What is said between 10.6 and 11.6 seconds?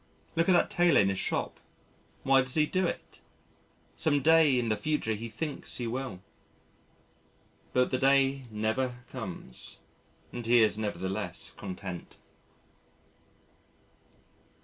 is nevertheless